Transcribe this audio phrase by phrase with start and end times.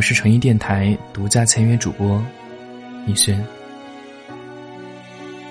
[0.00, 2.24] 我是诚意电台独家签约主播
[3.06, 3.38] 逸轩。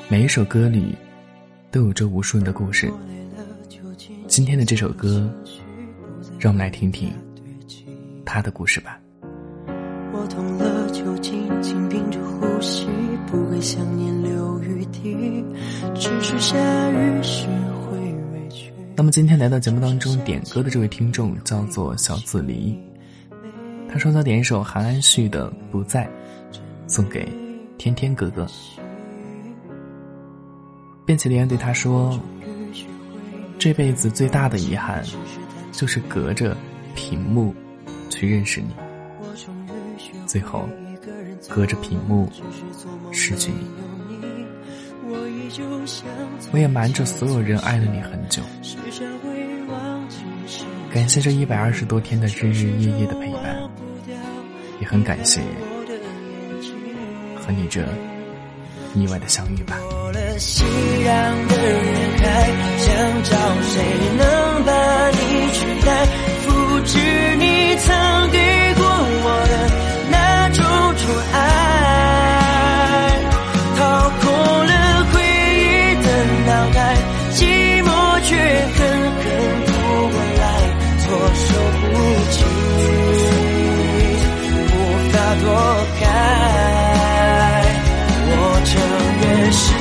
[0.07, 0.95] 每一首歌里
[1.69, 2.91] 都有着无数人的故事。
[4.27, 5.31] 今天的这首歌，
[6.39, 7.13] 让我们来听听
[8.25, 8.99] 他的故事吧。
[10.57, 12.87] 了，就紧紧屏着呼吸，
[13.27, 15.45] 不会想念留余地，
[15.93, 16.57] 只是下
[16.89, 17.45] 雨时
[17.85, 17.99] 会
[18.33, 18.73] 委屈。
[18.95, 22.75] 那么今天来到节目当中点歌的这位听众叫做小紫梨，
[23.91, 26.05] 他说他点一首韩安旭的《不在》，
[26.87, 27.27] 送给
[27.77, 28.47] 天天哥哥。
[31.05, 32.19] 卞起莲对他说
[33.57, 35.03] ：“这辈子最大的遗憾，
[35.71, 36.55] 就是隔着
[36.93, 37.53] 屏幕
[38.09, 38.69] 去认识你，
[40.27, 40.69] 最后
[41.49, 42.31] 隔着屏幕
[43.11, 43.67] 失去你。
[46.51, 48.43] 我也瞒着所有人爱了你很久，
[50.93, 53.58] 感谢这一百二十多天的日日夜夜的陪伴，
[54.79, 55.41] 也很感谢
[57.35, 57.83] 和你这。”
[58.95, 59.77] 意外的相遇吧。
[85.35, 86.03] 躲开。
[88.31, 88.71] 我承
[89.21, 89.78] 认是。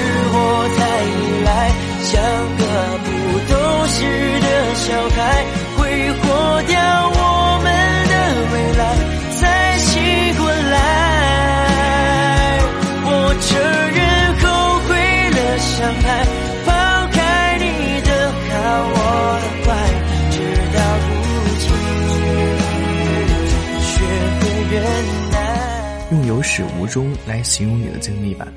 [26.10, 28.48] 用有始无终来形容你的经历吧。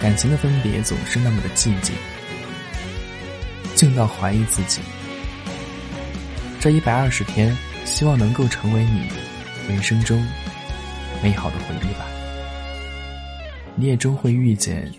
[0.00, 1.94] 感情的分别总是那么的寂静，
[3.74, 4.80] 静到怀疑自己。
[6.60, 9.08] 这一百二十天，希望能够成为你
[9.68, 10.24] 人生中
[11.22, 12.06] 美好的回忆吧。
[13.74, 14.92] 你也终会遇见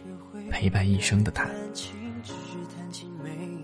[0.50, 1.48] 陪伴一生的他。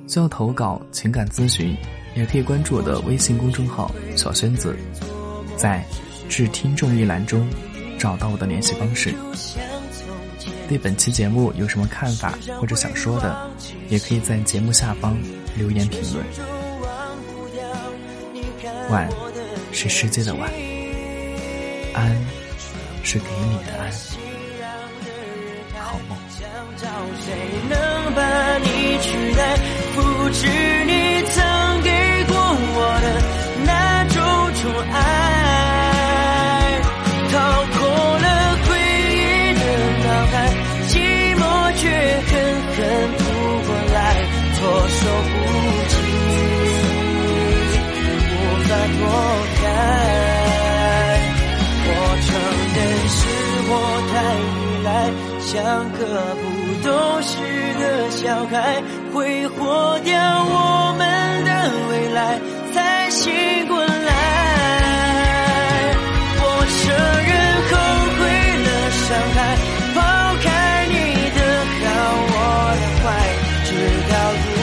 [0.07, 1.75] 需要投稿情感咨询，
[2.15, 4.75] 也可以关注我的微信公众号“小轩子”，
[5.55, 5.83] 在
[6.29, 7.49] “至听众”一栏中
[7.97, 9.13] 找到我的联系方式。
[10.69, 13.49] 对本期节目有什么看法或者想说的，
[13.89, 15.17] 也可以在节目下方
[15.57, 16.23] 留言评论。
[18.91, 19.09] 晚
[19.71, 20.49] 是世界的晚，
[21.93, 22.15] 安
[23.03, 23.91] 是给你的安。
[25.81, 26.17] 好梦。
[29.95, 30.47] 不知
[30.85, 30.93] 你
[31.27, 31.89] 曾给
[32.25, 33.07] 过我的
[33.65, 34.15] 那种
[34.55, 34.61] 宠
[34.91, 35.18] 爱
[55.99, 56.05] 个
[56.35, 56.43] 不
[56.87, 57.35] 懂事
[57.77, 58.81] 的小孩，
[59.13, 61.51] 挥霍掉我们的
[61.89, 62.39] 未来，
[62.73, 64.11] 才醒过来。
[66.41, 66.43] 我
[66.79, 66.81] 承
[67.27, 67.31] 认
[67.69, 67.71] 后
[68.15, 68.19] 悔
[68.63, 69.37] 了，伤害，
[69.93, 69.97] 抛
[70.41, 70.47] 开
[70.87, 70.95] 你
[71.35, 71.37] 的
[71.83, 71.87] 好，
[72.31, 72.33] 我
[72.79, 73.07] 的坏，
[73.65, 73.69] 直
[74.09, 74.58] 到。